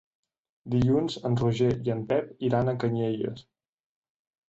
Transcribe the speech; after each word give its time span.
Dilluns 0.75 1.17
en 1.29 1.37
Roger 1.43 1.69
i 1.89 1.95
en 1.99 2.03
Pep 2.13 2.35
iran 2.51 2.75
a 2.75 2.79
Canyelles. 2.87 3.49